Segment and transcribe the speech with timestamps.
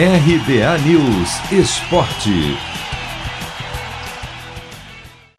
[0.00, 2.30] RBA News Esporte.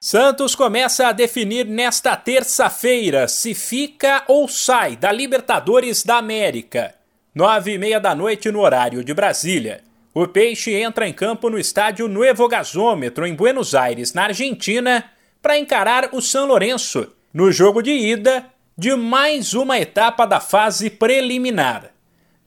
[0.01, 6.93] Santos começa a definir nesta terça-feira se fica ou sai da Libertadores da América.
[7.33, 9.80] Nove e meia da noite no horário de Brasília.
[10.14, 15.05] O Peixe entra em campo no estádio Nuevo Gasômetro, em Buenos Aires, na Argentina,
[15.41, 18.46] para encarar o São Lourenço, no jogo de ida
[18.78, 21.98] de mais uma etapa da fase preliminar.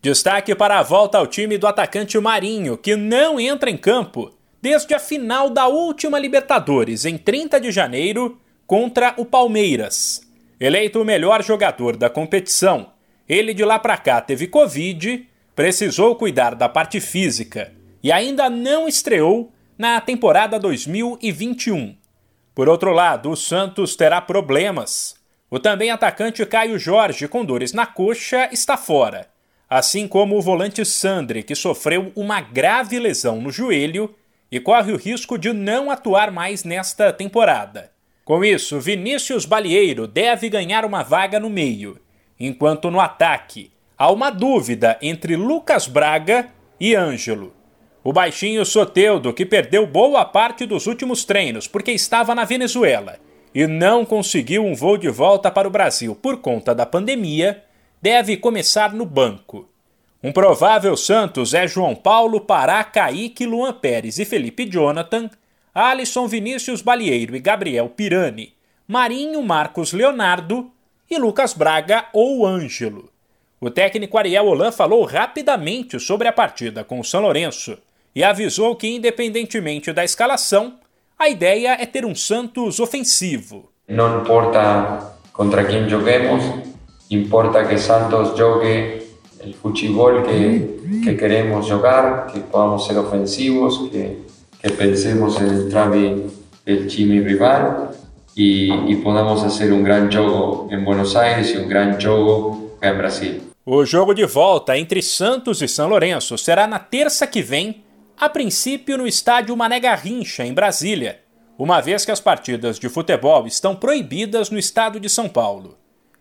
[0.03, 4.93] Destaque para a volta ao time do atacante Marinho, que não entra em campo desde
[4.95, 10.21] a final da última Libertadores, em 30 de janeiro, contra o Palmeiras.
[10.59, 12.91] Eleito o melhor jogador da competição,
[13.29, 15.25] ele de lá para cá teve Covid,
[15.55, 21.95] precisou cuidar da parte física e ainda não estreou na temporada 2021.
[22.53, 25.15] Por outro lado, o Santos terá problemas.
[25.49, 29.32] O também atacante Caio Jorge, com dores na coxa, está fora,
[29.73, 34.15] assim como o volante Sandri, que sofreu uma grave lesão no joelho
[34.51, 37.91] e corre o risco de não atuar mais nesta temporada.
[38.23, 41.99] Com isso, Vinícius Balieiro deve ganhar uma vaga no meio,
[42.39, 47.55] enquanto no ataque há uma dúvida entre Lucas Braga e Ângelo.
[48.05, 53.19] O baixinho Soteudo, que perdeu boa parte dos últimos treinos porque estava na Venezuela
[53.55, 57.65] e não conseguiu um voo de volta para o Brasil por conta da pandemia,
[58.03, 59.72] deve começar no banco.
[60.25, 65.29] Um provável Santos é João Paulo, Pará, Kaique, Luan Pérez e Felipe Jonathan,
[65.75, 68.55] Alisson Vinícius Balieiro e Gabriel Pirani,
[68.87, 70.71] Marinho Marcos Leonardo
[71.11, 73.11] e Lucas Braga ou Ângelo.
[73.61, 77.77] O técnico Ariel Holan falou rapidamente sobre a partida com o São Lourenço
[78.15, 80.75] e avisou que, independentemente da escalação,
[81.19, 83.73] a ideia é ter um Santos ofensivo.
[83.89, 86.45] Não importa contra quem joguemos,
[87.11, 89.02] importa que Santos jogue
[89.45, 94.19] o futebol que, que queremos jogar, que podamos ser ofensivos, que,
[94.61, 96.27] que pensemos em trave
[96.65, 97.93] do time rival
[98.37, 102.95] e, e podamos fazer um grande jogo em Buenos Aires e um grande jogo em
[102.95, 103.41] Brasil.
[103.65, 107.85] O jogo de volta entre Santos e São Lourenço será na terça que vem
[108.19, 111.21] a princípio no estádio Mané Garrincha, em Brasília,
[111.59, 115.77] uma vez que as partidas de futebol estão proibidas no estado de São Paulo.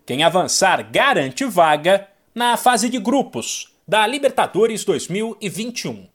[0.06, 6.06] Quem avançar garante vaga na fase de grupos da Libertadores 2021.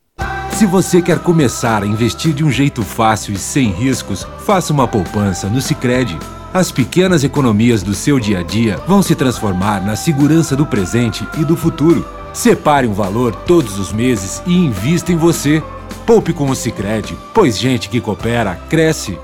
[0.51, 4.87] Se você quer começar a investir de um jeito fácil e sem riscos, faça uma
[4.87, 6.17] poupança no Sicredi.
[6.51, 11.23] As pequenas economias do seu dia a dia vão se transformar na segurança do presente
[11.39, 12.03] e do futuro.
[12.33, 15.61] Separe um valor todos os meses e invista em você.
[16.07, 19.19] Poupe com o Sicredi, pois gente que coopera cresce.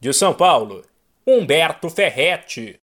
[0.00, 0.82] De São Paulo,
[1.24, 2.81] Humberto Ferretti.